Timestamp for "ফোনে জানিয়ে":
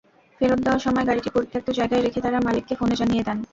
2.79-3.25